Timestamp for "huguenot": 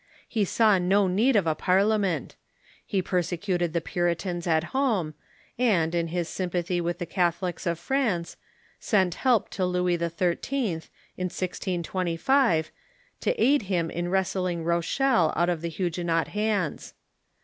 15.69-16.29